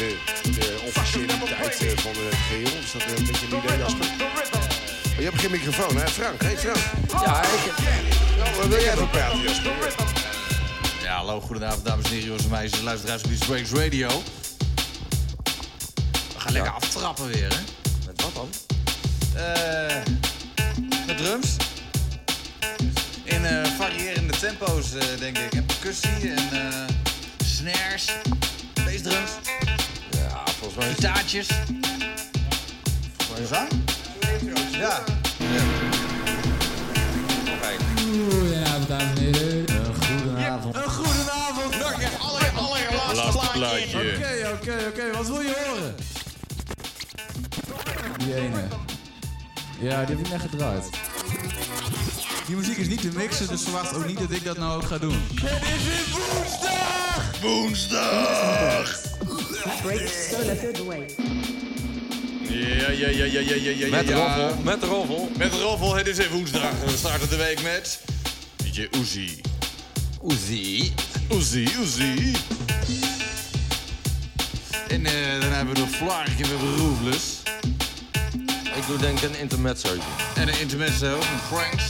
eh, 0.00 0.54
de 0.54 0.82
officiëliteit 0.86 1.82
eh, 1.82 1.96
van 1.96 2.12
het 2.24 2.34
geheel. 2.48 2.78
Is 2.82 2.92
dat 2.92 3.02
een 3.02 3.24
beetje 3.26 3.46
een 3.46 3.64
idee, 3.64 3.78
Jasper? 3.78 4.06
Oh, 4.06 5.18
je 5.18 5.24
hebt 5.24 5.40
geen 5.40 5.50
microfoon, 5.50 5.96
hè? 5.96 6.08
Frank, 6.08 6.42
hey 6.42 6.56
Frank. 6.56 6.76
Ja, 7.24 7.42
ik... 7.42 7.72
Nou, 8.38 8.68
wil 8.68 8.80
jij 8.80 8.92
even 8.92 9.10
praten, 9.10 9.40
Jasper? 9.40 9.94
Ja, 11.02 11.16
hallo, 11.16 11.40
goedenavond 11.40 11.84
dames 11.84 12.04
en 12.04 12.10
heren, 12.10 12.26
jongens 12.26 12.44
en 12.44 12.50
meisjes. 12.50 12.80
Luisteraars 12.80 13.22
op 13.22 13.28
Beats 13.28 13.46
Breaks 13.46 13.70
Radio. 13.70 14.08
We 16.34 16.40
gaan 16.40 16.52
lekker 16.52 16.72
aftrappen 16.72 17.26
weer, 17.26 17.48
hè? 17.48 17.60
Met 18.06 18.22
wat 18.22 18.34
dan? 18.34 18.48
Eh 19.34 19.85
volgens 31.00 31.30
mij 31.32 31.40
is. 31.40 31.48
Zang? 33.48 33.68
Ja. 34.70 35.02
Goedenavond, 38.30 38.88
dames 38.88 39.18
en 39.18 39.34
heren. 39.34 39.64
Een 39.68 39.94
goedenavond. 39.94 40.76
Een 40.76 40.90
goedenavond. 40.90 41.78
Nog 41.78 42.02
een 42.02 42.18
aller, 42.18 42.52
allerlaatste 42.56 43.50
plaatje. 43.52 43.98
Oké, 43.98 44.48
oké, 44.52 44.86
oké. 44.88 45.16
Wat 45.16 45.26
wil 45.26 45.40
je 45.40 45.54
horen? 45.66 45.94
Die 48.18 48.34
ene. 48.34 48.66
Ja, 49.78 50.04
die 50.04 50.16
heb 50.16 50.26
ik 50.26 50.32
net 50.32 50.40
gedraaid. 50.40 50.84
Die 52.46 52.56
muziek 52.56 52.76
is 52.76 52.88
niet 52.88 53.00
te 53.00 53.10
mixen, 53.14 53.48
dus 53.48 53.62
verwacht 53.62 53.94
ook 53.94 54.06
niet 54.06 54.18
dat 54.18 54.30
ik 54.30 54.44
dat 54.44 54.58
nou 54.58 54.76
ook 54.76 54.86
ga 54.86 54.98
doen. 54.98 55.22
Het 55.34 55.62
is 55.62 55.84
weer 55.84 56.04
woensdag! 56.12 57.40
Woensdag. 57.40 59.05
Ja, 62.48 62.90
ja, 62.90 63.08
ja, 63.08 63.24
ja, 63.24 63.40
ja, 63.40 63.54
ja, 63.54 63.70
ja. 63.70 63.88
Met 63.88 64.10
roffel, 64.10 64.56
met 64.62 64.82
roffel. 64.82 65.30
Met 65.36 65.52
roffel, 65.52 65.94
het 65.94 66.06
is 66.06 66.16
weer 66.16 66.30
woensdag. 66.30 66.70
We 66.84 66.96
starten 66.96 67.28
de 67.28 67.36
week 67.36 67.62
met... 67.62 68.00
DJ 68.56 68.88
Uzi. 69.00 69.40
Uzi. 70.28 70.92
Uzi, 71.32 71.68
Uzi. 71.80 72.32
En 74.88 75.06
eh, 75.06 75.40
dan 75.40 75.52
hebben 75.52 75.74
we 75.74 75.80
nog 75.80 75.90
Flark 75.90 76.28
en 76.28 76.48
we 76.48 76.56
hebben. 76.56 77.44
Ik 78.76 78.86
doe 78.86 78.98
denk 78.98 79.18
ik 79.20 79.30
een 79.30 79.38
intermezzo. 79.38 79.88
En 80.34 80.48
een 80.48 80.60
intermezzo 80.60 81.20
van 81.20 81.38
Franks. 81.38 81.84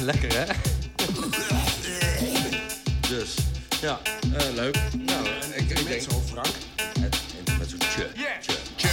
Lekker, 0.10 0.32
hè? 0.38 0.44
dus, 3.14 3.34
ja, 3.80 4.00
eh, 4.36 4.54
leuk. 4.54 4.78
Nou, 5.06 5.23
ik, 5.84 5.90
denk... 5.90 6.10
Zo, 6.10 6.22
Frank. 6.32 6.54
Het 7.00 7.16
intermezzo, 7.38 7.76
tje, 7.76 8.08
tje. 8.40 8.54
Tja. 8.76 8.88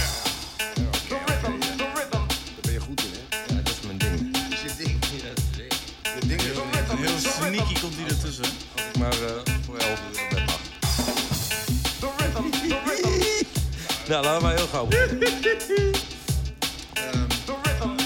Daar 1.08 2.60
ben 2.60 2.72
je 2.72 2.80
goed 2.80 3.00
in, 3.00 3.10
hè? 3.12 3.54
Ja, 3.54 3.60
dat 3.62 3.72
is 3.72 3.86
mijn 3.86 3.98
ding. 3.98 4.32
Dat 4.32 4.42
is 4.50 4.62
je 4.62 4.84
ding. 4.84 4.98
Ja, 5.04 5.28
dat 5.28 5.38
is 5.38 5.44
het. 5.56 6.20
Je 6.20 6.26
ding 6.28 6.40
is 6.40 6.46
Heel 6.46 7.18
sneaky 7.18 7.80
komt 7.80 7.94
hij 7.96 8.04
ertussen. 8.08 8.44
Als 8.44 8.84
ik 8.92 8.98
maar 8.98 9.12
eh, 9.12 9.54
voor 9.64 9.76
11 9.76 9.88
uur 9.88 10.22
op 10.22 10.28
bed 10.30 10.46
mag. 10.46 10.60
Nou, 14.08 14.24
laten 14.24 14.40
we 14.40 14.42
maar 14.46 14.56
heel 14.56 14.66
gauw 14.66 14.86
beginnen. 14.86 15.18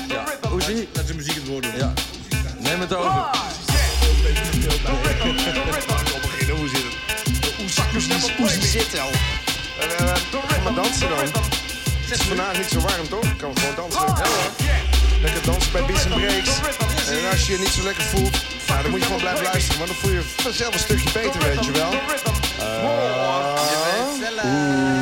Ja, 0.09 0.25
Uzi? 0.56 0.89
Laat 0.93 1.06
de 1.06 1.15
muziek 1.15 1.34
het 1.34 1.47
woord 1.47 1.62
doen. 1.62 1.77
Ja. 1.77 1.93
Neem 2.59 2.81
het 2.81 2.94
over. 2.94 3.10
Hoe 5.22 5.39
zit 5.39 5.85
Oezie, 8.16 8.34
oezie 8.41 8.62
zit 8.62 8.99
al. 8.99 9.10
Eh, 9.81 10.65
maar 10.65 10.75
dansen 10.75 11.09
dan. 11.09 11.19
Het 11.19 12.21
is 12.21 12.27
vandaag 12.27 12.56
niet 12.56 12.69
zo 12.69 12.81
warm, 12.81 13.09
toch? 13.09 13.25
Ik 13.25 13.37
kan 13.37 13.59
gewoon 13.59 13.75
dansen. 13.75 14.00
Ja, 14.00 14.06
hoor. 14.06 14.50
Lekker 15.22 15.43
dansen 15.44 15.72
bij 15.72 15.84
Beats 15.84 16.06
Breaks. 16.06 16.50
En 17.09 17.31
als 17.31 17.47
je 17.47 17.53
je 17.53 17.59
niet 17.59 17.69
zo 17.69 17.82
lekker 17.82 18.04
voelt, 18.04 18.37
nou, 18.69 18.82
dan 18.82 18.91
moet 18.91 19.00
je 19.00 19.06
gewoon 19.06 19.21
blijven 19.21 19.43
luisteren. 19.43 19.78
Want 19.78 19.91
dan 19.91 20.00
voel 20.00 20.10
je 20.10 20.16
je 20.16 20.43
vanzelf 20.43 20.75
een 20.75 20.81
stukje 20.81 21.12
beter, 21.12 21.41
weet 21.41 21.65
je 21.65 21.71
wel. 21.72 21.91
You 24.43 24.96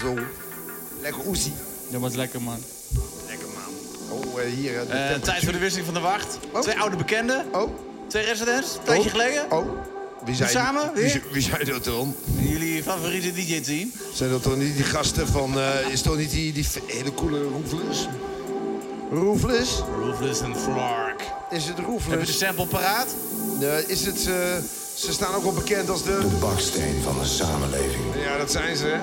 zo. 0.00 0.14
Lekker 1.00 1.22
Uzi. 1.30 1.52
Dat 1.90 2.00
was 2.00 2.14
lekker, 2.14 2.42
man. 2.42 2.58
Lekker 3.28 3.46
man. 3.48 4.18
Oh, 4.18 4.40
eh, 4.40 4.46
hier. 4.52 4.78
eh, 4.90 5.14
de 5.14 5.20
tijd 5.20 5.42
voor 5.44 5.52
de 5.52 5.58
wisseling 5.58 5.84
van 5.86 5.94
de 5.94 6.00
wacht. 6.00 6.38
Twee 6.60 6.78
oude 6.78 6.96
bekenden. 6.96 7.44
Oh. 7.52 7.70
Twee 8.08 8.24
residents. 8.24 8.74
Een 8.74 8.82
tijdje 8.84 9.04
Oh. 9.04 9.10
geleden. 9.10 9.50
Oh. 9.50 9.66
Wie 10.24 10.34
zijn 10.34 10.48
Samen? 10.50 10.90
Wie, 10.94 11.02
Weer? 11.02 11.22
wie 11.30 11.42
zijn 11.42 11.64
dat 11.64 11.84
dan? 11.84 12.14
Jullie 12.38 12.82
favoriete 12.82 13.32
DJ-team. 13.32 13.92
Zijn 14.14 14.30
dat 14.30 14.42
toch 14.42 14.56
niet 14.56 14.74
die 14.76 14.84
gasten 14.84 15.26
van... 15.26 15.58
eh, 15.58 15.88
is 15.90 16.00
toch 16.02 16.16
niet 16.16 16.30
die, 16.30 16.52
die 16.52 16.66
hele 16.86 17.14
coole 17.14 17.42
Roefless? 17.42 18.08
Roefless? 19.12 19.82
Ruthless 20.02 20.40
en 20.40 20.56
Flark. 20.56 21.22
Is 21.50 21.64
het 21.64 21.76
Heb 21.76 22.20
je 22.20 22.26
de 22.26 22.32
sample 22.32 22.66
paraat? 22.66 23.06
Eh, 23.60 23.88
is 23.88 24.06
het... 24.06 24.16
eh, 24.26 24.32
ze 24.94 25.12
staan 25.12 25.34
ook 25.34 25.42
wel 25.42 25.52
bekend 25.52 25.88
als 25.90 26.02
de... 26.02 26.18
De 26.20 26.36
baksteen 26.40 27.02
van 27.02 27.18
de 27.18 27.24
samenleving. 27.26 28.04
Ja, 28.24 28.36
dat 28.38 28.50
zijn 28.50 28.76
ze, 28.76 28.86
hè? 28.86 28.98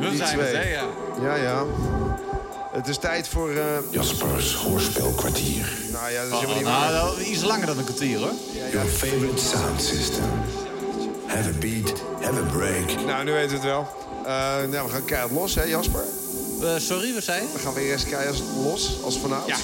Hun 0.00 0.10
Die 0.10 0.18
zijn 0.18 0.38
twee. 0.38 0.46
het, 0.54 0.56
hè, 0.64 0.70
ja. 0.72 0.84
Ja, 1.22 1.34
ja. 1.34 1.64
Het 2.72 2.88
is 2.88 2.96
tijd 2.98 3.28
voor... 3.28 3.50
eh, 3.50 3.64
Jaspers 3.90 4.54
hoorspelkwartier. 4.54 5.72
nou 5.92 6.10
ja, 6.10 6.22
dat 6.22 6.26
is 6.30 6.32
Oh, 6.34 6.40
helemaal 6.40 6.56
niet 6.56 6.64
nou, 6.66 6.80
waar. 6.92 6.92
nou, 6.92 7.20
iets 7.20 7.42
langer 7.42 7.66
dan 7.66 7.78
een 7.78 7.84
kwartier, 7.84 8.18
hoor. 8.18 8.32
Your 8.72 8.88
favorite 8.88 9.42
sound 9.42 9.82
system. 9.82 10.24
Have 11.26 11.48
a 11.48 11.58
beat, 11.58 11.92
have 12.20 12.40
a 12.40 12.56
break. 12.56 13.04
Nou, 13.06 13.24
nu 13.24 13.32
weten 13.32 13.48
we 13.48 13.54
het 13.54 13.64
wel. 13.64 13.86
Eh, 14.24 14.56
nou, 14.70 14.86
we 14.86 14.92
gaan 14.92 15.04
keihard 15.04 15.32
los, 15.32 15.54
hè 15.54 15.62
Jasper? 15.62 16.04
Eh, 16.62 16.68
sorry, 16.78 17.14
wat 17.14 17.22
zei 17.22 17.40
je? 17.42 17.48
We 17.52 17.58
gaan 17.58 17.74
weer 17.74 17.92
eens 17.92 18.04
keihard 18.04 18.42
los, 18.64 18.98
als 19.04 19.18
vanavond. 19.18 19.48
Ja. 19.48 19.56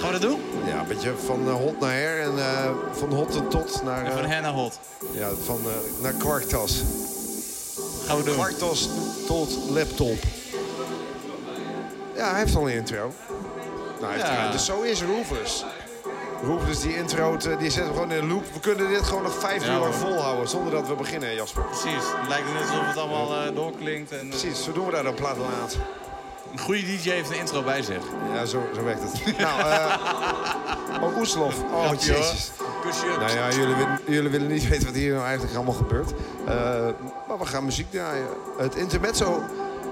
Gaan 0.00 0.12
we 0.12 0.18
dat 0.18 0.30
doen? 0.30 0.40
Ja, 0.66 0.80
een 0.80 0.86
beetje 0.88 1.12
van 1.26 1.48
hot 1.50 1.80
naar 1.80 1.92
her 1.92 2.20
en 2.20 2.38
eh, 2.38 2.70
van 2.92 3.12
hot 3.12 3.32
tot 3.32 3.50
tot 3.50 3.82
naar... 3.84 4.04
En 4.04 4.12
van 4.12 4.24
hen 4.24 4.42
naar 4.42 4.52
hot. 4.52 4.78
ja, 5.12 5.28
van 5.44 5.60
eh, 5.64 6.02
naar 6.02 6.12
kwarktas. 6.12 6.82
Gaan 8.08 8.16
we 8.16 8.22
doen. 8.24 8.34
Kwarktas 8.34 8.88
tot 9.26 9.50
laptop. 9.70 10.16
Ja, 12.16 12.30
hij 12.30 12.38
heeft 12.38 12.56
al 12.56 12.68
een 12.68 12.74
intro. 12.74 13.12
Nou, 14.00 14.12
hij 14.18 14.32
Ja. 14.44 14.50
dus 14.50 14.64
zo 14.64 14.80
is 14.82 15.02
Roofers. 15.02 15.64
Roofers, 16.42 16.80
die 16.80 16.96
intro, 16.96 17.36
te- 17.36 17.56
die 17.56 17.70
zetten 17.70 17.92
we 17.92 17.98
gewoon 17.98 18.12
in 18.12 18.22
een 18.22 18.28
loop. 18.28 18.44
We 18.52 18.60
kunnen 18.60 18.88
dit 18.88 19.02
gewoon 19.02 19.22
nog 19.22 19.34
vijf 19.38 19.64
Ja, 19.64 19.72
uur 19.72 19.78
lang 19.78 19.94
volhouden 19.94 20.48
zonder 20.48 20.72
dat 20.72 20.88
we 20.88 20.94
beginnen, 20.94 21.34
Jasper. 21.34 21.62
Precies. 21.62 22.02
Het 22.18 22.28
lijkt 22.28 22.52
net 22.52 22.62
alsof 22.62 22.86
het 22.86 22.96
allemaal 22.96 23.34
eh, 23.42 23.54
doorklinkt. 23.54 24.10
En, 24.12 24.20
eh, 24.20 24.28
Precies, 24.28 24.64
zo 24.64 24.72
doen 24.72 24.86
we 24.86 24.92
dat 24.92 25.06
op 25.06 25.16
platelaat. 25.16 25.76
Een 26.52 26.58
goede 26.58 26.80
DJ 26.80 27.10
heeft 27.10 27.30
een 27.30 27.36
intro 27.38 27.62
bij 27.62 27.82
zich. 27.82 28.02
Ja, 28.34 28.44
zo, 28.44 28.62
zo 28.74 28.84
werkt 28.84 29.00
het. 29.02 29.38
nou, 29.38 29.60
eh 29.60 29.94
oh, 31.02 31.16
Oeslof. 31.18 31.54
Oh, 31.72 31.90
jezus. 31.98 32.50
Kusje. 32.88 33.06
Nou 33.18 33.30
ja, 33.32 33.50
jullie, 33.50 33.74
willen- 33.74 33.98
jullie 34.06 34.30
willen 34.30 34.46
niet 34.48 34.68
weten 34.68 34.86
wat 34.86 34.94
hier 34.94 35.12
nou 35.14 35.24
eigenlijk 35.24 35.56
allemaal 35.56 35.74
gebeurt. 35.74 36.12
Eh, 36.46 36.54
maar 37.28 37.38
we 37.38 37.46
gaan 37.46 37.64
muziek 37.64 37.90
draaien. 37.90 38.26
Het 38.58 38.74
intermezzo 38.74 39.42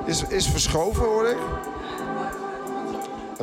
is, 0.05 0.25
is 0.29 0.47
verschoven, 0.49 1.05
hoor 1.05 1.27
ik. 1.29 1.37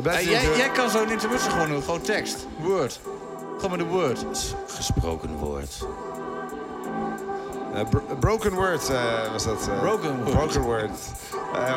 Jij, 0.02 0.56
jij 0.56 0.70
kan 0.70 0.90
zo'n 0.90 1.10
intermezzo 1.10 1.50
gewoon 1.50 1.68
doen. 1.68 1.82
Gewoon 1.82 2.00
tekst. 2.00 2.46
Word. 2.58 3.00
Gewoon 3.54 3.70
met 3.70 3.78
de 3.78 3.86
word. 3.86 4.24
Gesproken 4.66 5.30
woord. 5.36 5.86
Eh, 7.74 7.80
bro- 7.90 8.16
broken 8.20 8.52
Word 8.54 8.88
eh, 8.90 9.32
was 9.32 9.44
dat. 9.44 9.68
eh. 9.68 9.80
Broken 9.80 10.24
Word. 10.24 10.30
Broken 10.36 10.60
Word. 10.60 10.90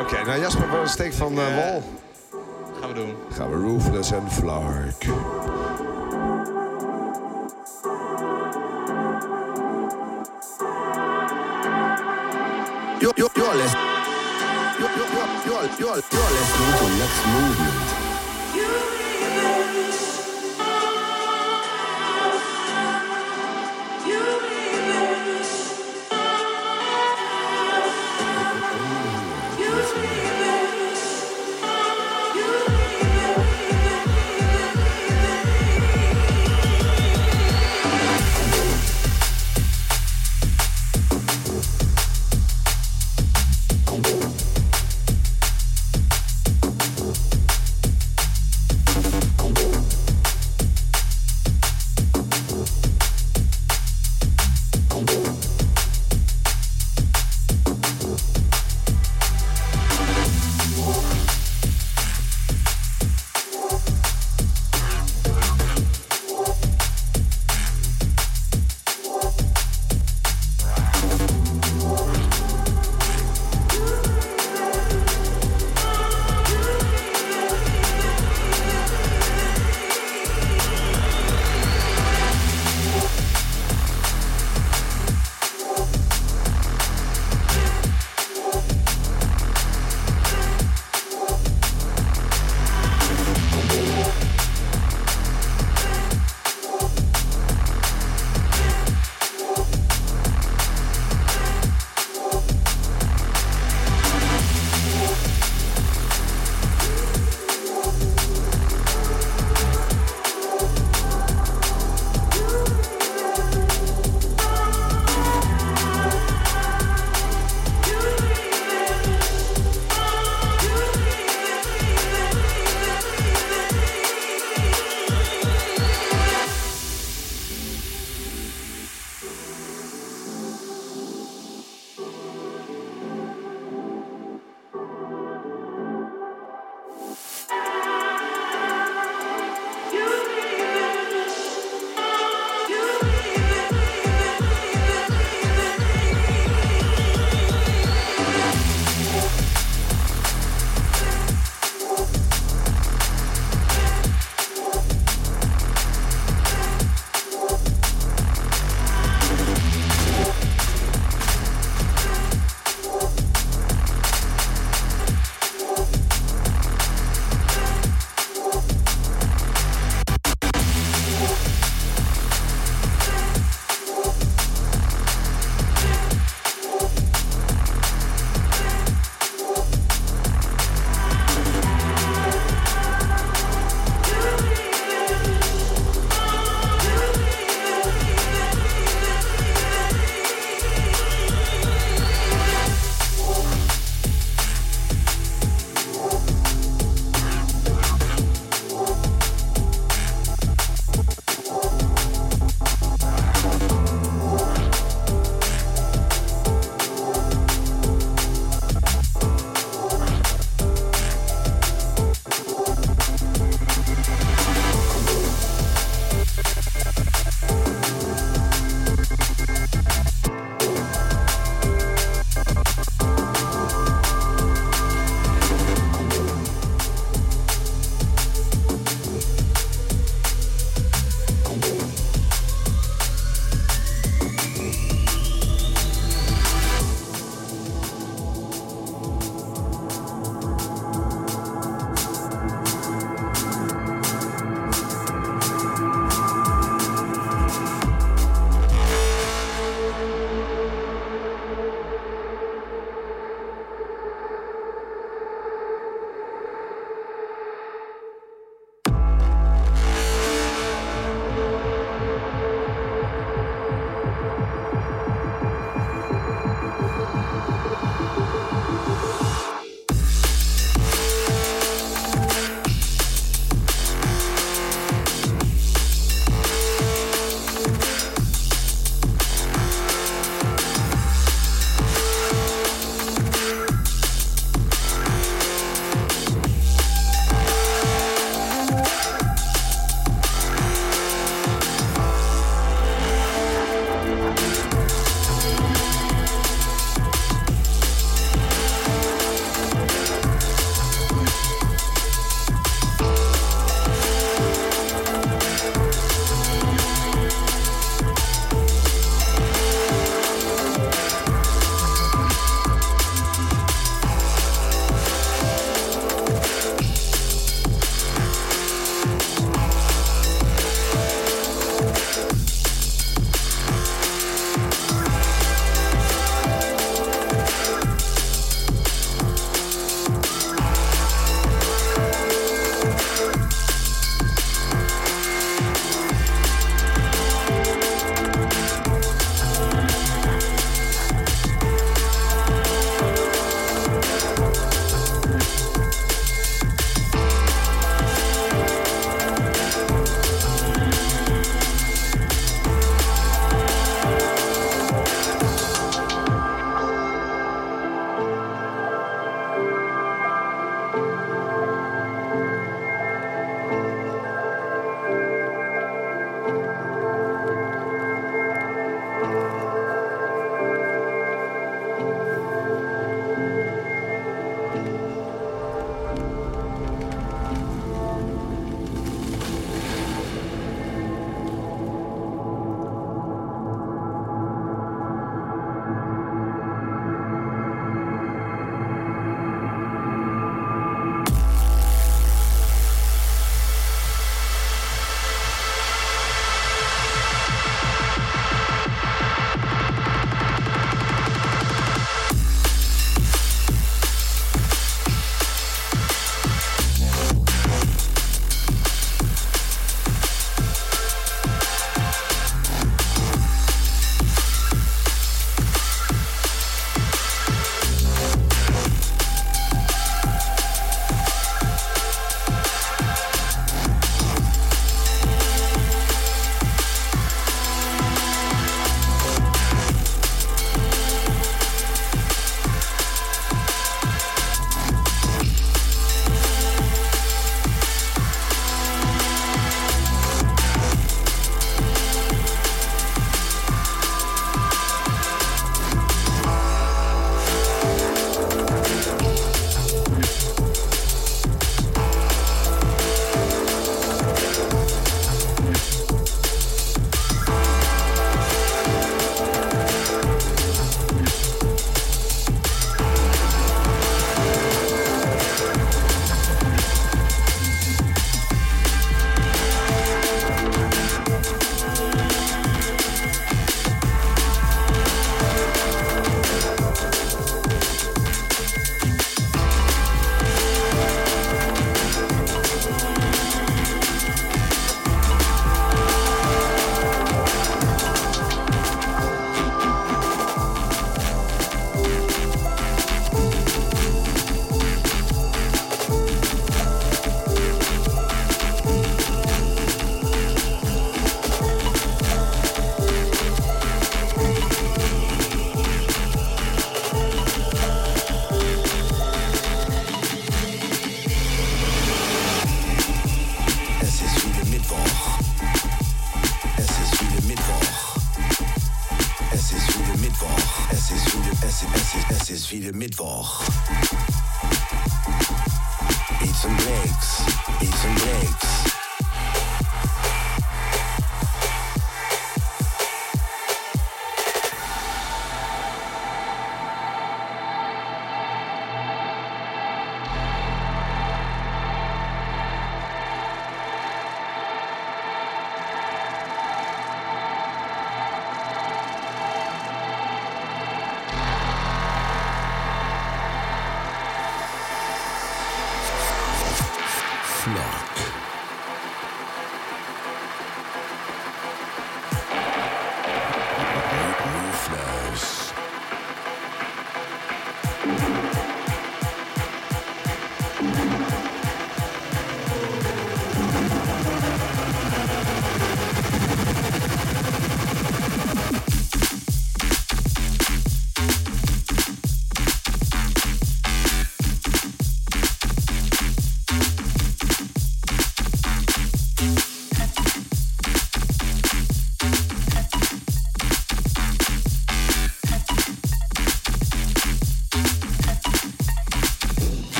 Oké, 0.00 0.24
nou 0.24 0.40
Jasper 0.40 0.64
steekt 0.84 1.14
van 1.14 1.32
eh, 1.38 1.54
wal. 1.56 1.82
Gaan 2.80 2.88
we 2.88 2.94
doen. 2.94 3.14
Gaan 3.32 3.50
we 3.50 3.66
Roofless 3.66 4.10
en 4.12 4.30
Flark. 4.30 5.04
You're, 13.08 13.14
you're, 13.16 13.30
you're, 13.36 13.54
listen, 13.54 13.80
you're, 14.78 14.90
you're, 14.90 15.08
you're, 15.08 15.64
you're, 15.78 15.96
you're 15.96 16.30
listening 16.30 16.76
to 16.76 16.98
Next 16.98 17.26
Movement. 17.26 17.97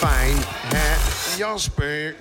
Fijn, 0.00 0.36
hè, 0.74 0.96
Jasper? 1.36 2.14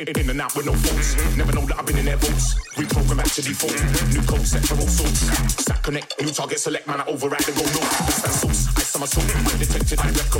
in 0.00 0.30
and 0.30 0.40
out 0.40 0.54
with 0.56 0.66
no 0.66 0.72
faults. 0.72 1.36
Never 1.36 1.52
know 1.52 1.66
that 1.66 1.78
I've 1.78 1.86
been 1.86 1.98
in 1.98 2.06
their 2.06 2.16
vaults. 2.16 2.54
Reprogram 2.76 3.16
back 3.18 3.30
to 3.32 3.42
default. 3.42 3.76
New 4.12 4.22
code 4.22 4.46
set 4.46 4.64
for 4.64 4.74
all 4.80 4.88
sorts. 4.88 5.20
Stack 5.60 5.82
connect, 5.82 6.20
new 6.20 6.30
target 6.30 6.60
select, 6.60 6.86
man, 6.86 7.00
I 7.00 7.06
override 7.06 7.46
and 7.46 7.56
go 7.56 7.62
north. 7.62 7.98
That's 8.06 8.22
that 8.22 8.32
sauce, 8.32 8.96
I 8.96 8.98
my 8.98 9.06
soul. 9.06 9.24
Undetected, 9.52 10.00
I 10.00 10.08
wreck, 10.08 10.30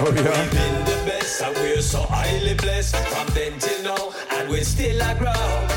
Oh, 0.00 0.12
yeah. 0.14 0.42
We've 0.42 0.52
been 0.52 0.84
the 0.84 1.02
best 1.06 1.42
and 1.42 1.56
we're 1.56 1.80
so 1.80 2.02
highly 2.02 2.54
blessed 2.54 2.94
from 2.94 3.26
then 3.34 3.58
till 3.58 3.82
now, 3.82 4.12
and 4.32 4.50
we're 4.50 4.64
still 4.64 5.00
a 5.00 5.14
grow. 5.14 5.32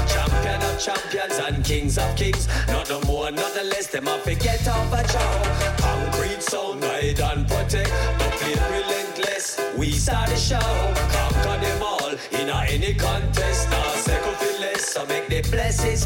Champion 0.06 0.62
of 0.62 0.80
champions 0.80 1.38
and 1.40 1.64
kings 1.64 1.98
of 1.98 2.14
kings. 2.18 2.48
Not 2.68 2.90
no 2.90 3.00
more, 3.02 3.32
not 3.32 3.54
the 3.54 3.64
less, 3.64 3.88
them 3.88 4.08
I 4.10 4.20
forget 4.20 4.68
of 4.68 4.94
a 4.94 5.08
show. 5.08 5.42
Concrete 5.78 6.44
sound, 6.44 6.82
guide 6.82 7.20
and 7.22 7.48
protect. 7.48 7.90
Don't 8.20 8.40
be 8.42 8.54
relentless, 8.70 9.60
we 9.78 9.92
start 9.92 10.30
the 10.30 10.36
show. 10.36 10.60
Conquer 10.60 11.58
them 11.62 11.82
all 11.82 12.12
in 12.32 12.50
a 12.50 12.66
any 12.68 12.94
contest. 12.94 13.70
Now, 13.70 13.94
second 13.96 14.36
feel 14.36 14.60
less, 14.60 14.94
so 14.94 15.06
make 15.06 15.30
the 15.30 15.42
blessings 15.50 16.06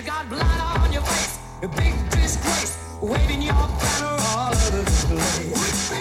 You 0.00 0.06
got 0.06 0.30
blood 0.30 0.80
on 0.80 0.92
your 0.94 1.02
face, 1.02 1.38
a 1.60 1.68
big 1.68 1.92
disgrace, 2.08 2.78
waving 3.02 3.42
your 3.42 3.52
banner 3.52 4.16
all 4.32 4.48
over 4.48 4.78
the 4.78 4.84
place. 4.86 5.90
We 5.90 5.98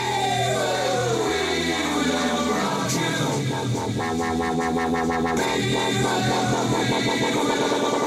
will, 0.55 1.27
we 1.27 1.67
rock 2.55 2.93
you. 7.93 7.98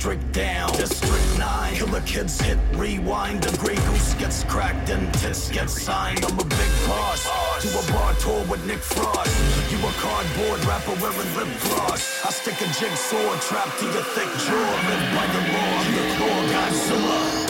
District 0.00 0.32
down. 0.32 0.72
District 0.78 1.38
9, 1.38 1.74
killer 1.74 2.00
kids 2.06 2.40
hit 2.40 2.56
rewind. 2.72 3.42
The 3.42 3.54
gray 3.58 3.74
goose 3.74 4.14
gets 4.14 4.44
cracked 4.44 4.88
and 4.88 5.12
tits 5.12 5.50
get 5.50 5.68
signed. 5.68 6.24
I'm 6.24 6.38
a 6.38 6.44
big 6.44 6.72
boss. 6.88 7.28
Do 7.60 7.68
a 7.68 7.92
bar 7.92 8.14
tour 8.14 8.42
with 8.46 8.64
Nick 8.66 8.78
Frost. 8.78 9.36
You 9.70 9.76
a 9.76 9.92
cardboard 10.00 10.64
rapper 10.64 10.96
wearing 11.02 11.36
lip 11.36 11.48
gloss. 11.64 12.24
I 12.24 12.30
stick 12.30 12.58
a 12.62 12.68
jigsaw 12.80 13.40
trap 13.40 13.76
to 13.78 13.84
your 13.84 14.06
thick 14.16 14.30
jaw. 14.46 14.70
Live 14.88 15.06
by 15.12 15.26
the 15.34 15.42
law, 15.52 15.84
claw 16.16 16.40
Godzilla. 16.48 17.49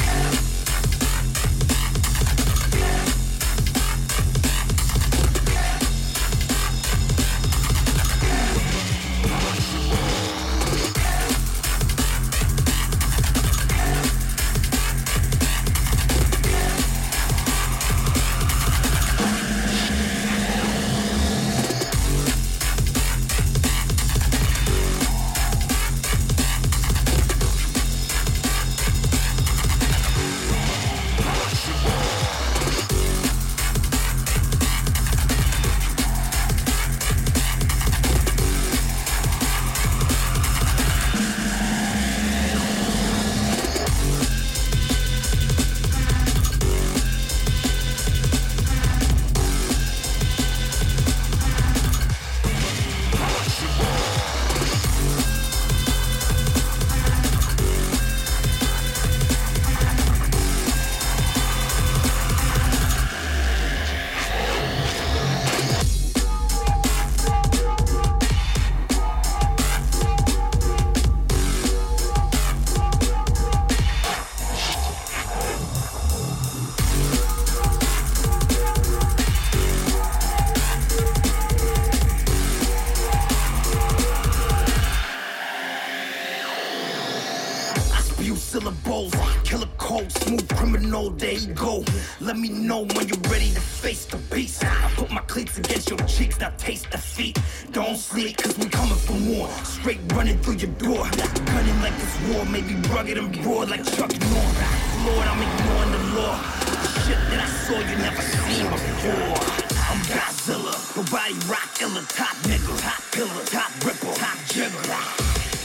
Godzilla 88.61 88.85
bowls, 88.85 89.15
killer 89.45 89.69
cold, 89.79 90.13
smooth 90.13 90.49
criminal, 90.57 91.11
there 91.11 91.33
you 91.33 91.53
go. 91.55 91.85
Let 92.21 92.37
me 92.37 92.49
know 92.49 92.85
when 92.95 93.09
you're 93.09 93.31
ready 93.31 93.51
to 93.51 93.61
face 93.61 94.05
the 94.05 94.17
beast. 94.35 94.65
I 94.65 94.91
put 94.97 95.11
my 95.11 95.21
cleats 95.23 95.59
against 95.59 95.89
your 95.89 95.99
cheeks, 96.01 96.39
now 96.41 96.53
taste 96.59 96.91
defeat. 96.91 97.39
Don't 97.73 97.97
sleep, 97.97 98.37
cause 98.37 98.57
we 98.59 98.67
coming 98.67 98.97
for 98.97 99.15
more. 99.15 99.49
Straight 99.65 100.01
running 100.15 100.39
through 100.39 100.57
your 100.57 100.71
door. 100.73 101.09
Gunning 101.47 101.81
like 101.81 101.97
this 101.97 102.35
war, 102.35 102.45
maybe 102.47 102.75
rugged 102.91 103.19
and 103.19 103.35
raw 103.45 103.61
like 103.61 103.85
Chuck 103.97 104.11
Norris. 104.11 105.07
Lord, 105.07 105.27
I'm 105.27 105.43
ignoring 105.43 105.93
the 105.93 106.21
law. 106.21 106.37
The 106.67 106.89
shit 107.01 107.21
that 107.31 107.41
I 107.41 107.49
saw 107.65 107.79
you 107.79 107.97
never 107.97 108.23
seen 108.23 108.69
before. 108.71 109.41
I'm 109.89 110.01
Godzilla, 110.07 110.75
nobody 110.97 111.35
rock 111.49 111.71
illa, 111.81 112.05
top 112.09 112.37
nigga, 112.45 112.81
top 112.81 113.03
pillar, 113.13 113.45
top 113.47 113.71
ripper, 113.85 114.13
top 114.19 114.39
jigger. 114.47 114.95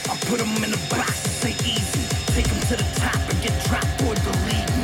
I 0.07 0.17
put 0.27 0.40
'em 0.40 0.64
in 0.64 0.74
a 0.74 0.77
box, 0.90 1.14
say 1.41 1.56
easy. 1.65 2.05
Take 2.35 2.49
'em 2.51 2.59
to 2.67 2.75
the 2.75 2.99
top 2.99 3.15
and 3.30 3.41
get 3.41 3.53
dropped 3.64 4.01
or 4.03 4.14
delete 4.14 4.74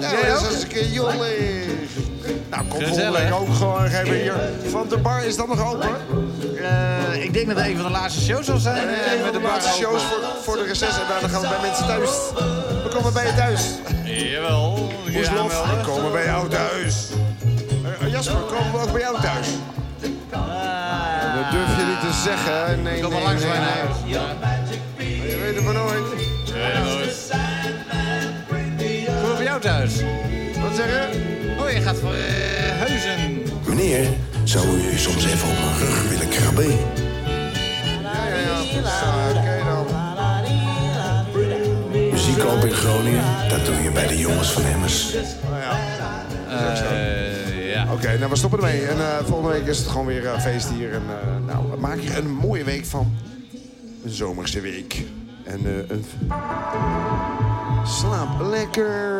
Ja, 0.00 0.10
Jij 0.10 0.28
dat 0.28 0.38
ook? 0.38 0.46
is 0.48 0.54
als 0.54 0.64
ik 0.64 0.76
een 0.76 0.92
jolle. 0.92 1.28
Nou, 2.50 2.62
kom 2.62 2.70
volgende 2.70 2.86
Gezellig. 2.86 3.22
week 3.22 3.34
ook 3.34 3.54
gewoon 3.54 3.84
even 3.84 4.14
hier. 4.14 4.34
Want 4.72 4.90
de 4.90 4.96
bar 4.98 5.24
is 5.24 5.36
dan 5.36 5.48
nog 5.48 5.72
open? 5.72 5.88
Eh, 6.62 7.22
ik 7.24 7.32
denk 7.32 7.46
dat 7.48 7.56
het 7.56 7.66
een 7.66 7.76
van 7.76 7.84
de 7.84 7.90
laatste 7.90 8.20
shows 8.22 8.46
zal 8.46 8.58
zijn. 8.58 8.88
eh, 8.88 9.22
met 9.24 9.32
de 9.32 9.38
bar 9.38 9.50
laatste 9.50 9.72
shows 9.82 10.02
voor, 10.02 10.18
voor 10.42 10.56
de 10.56 10.64
reces. 10.64 10.88
En 10.88 11.02
daarna 11.08 11.28
gaan 11.28 11.40
we 11.40 11.48
bij 11.48 11.60
mensen 11.60 11.86
thuis. 11.86 12.10
We 12.82 12.88
komen 12.94 13.12
bij 13.12 13.26
je 13.26 13.34
thuis. 13.34 13.62
Jawel. 14.04 14.88
We 15.04 15.80
komen 15.86 16.12
bij 16.12 16.24
jou 16.24 16.48
thuis. 16.48 16.94
Eh, 18.00 18.10
Jasper, 18.10 18.34
komen 18.36 18.72
we 18.72 18.78
ook 18.78 18.92
bij 18.92 19.00
jou 19.00 19.20
thuis? 19.20 19.46
Dat 21.36 21.50
durf 21.50 21.76
je 21.76 21.84
niet 21.88 22.00
te 22.00 22.20
zeggen. 22.24 22.82
Nee, 22.82 23.00
Kom 23.00 23.10
nee, 23.10 23.18
maar 23.22 23.28
langs 23.28 23.42
nee, 23.42 23.50
mijn 23.50 23.62
nee. 23.62 23.70
huis. 23.70 23.96
Thuis. 29.86 30.02
Wat 30.60 30.76
zeg 30.76 30.86
je? 30.86 31.08
Oh, 31.58 31.70
je 31.70 31.80
gaat 31.80 31.98
voor 31.98 32.14
eh, 32.14 32.78
Huizen. 32.78 33.42
Meneer, 33.66 34.06
zou 34.44 34.66
u 34.76 34.98
soms 34.98 35.24
even 35.24 35.48
op 35.48 35.54
mijn 35.58 35.78
rug 35.78 36.08
willen 36.08 36.28
krabben? 36.28 36.68
Ja, 36.68 38.28
ja, 38.28 38.38
ja. 38.38 38.60
Oké 39.30 39.64
dan. 39.64 39.86
In 42.62 42.72
Groningen, 42.72 43.24
dat 43.48 43.64
doe 43.64 43.74
je 43.74 43.90
bij 43.90 44.06
de 44.06 44.18
jongens 44.18 44.52
van 44.52 44.64
Emmers. 44.64 45.14
Eh, 45.14 45.20
ja. 47.72 47.92
Oké, 47.92 48.18
nou 48.18 48.30
we 48.30 48.36
stoppen 48.36 48.58
ermee. 48.58 48.86
En 48.86 49.00
eh, 49.00 49.24
volgende 49.24 49.52
week 49.52 49.66
is 49.66 49.78
het 49.78 49.86
gewoon 49.86 50.06
weer 50.06 50.26
eh, 50.26 50.40
feest 50.40 50.68
hier. 50.68 50.92
En 50.92 51.02
eh, 51.08 51.46
nou, 51.46 51.78
maak 51.78 51.98
er 51.98 52.18
een 52.18 52.30
mooie 52.30 52.64
week 52.64 52.84
van. 52.84 53.16
Een 54.04 54.10
zomerse 54.10 54.60
week. 54.60 55.04
En 55.44 55.60
eh, 55.64 55.96
een... 55.96 56.04
Slaap 57.84 58.40
lekker. 58.40 59.15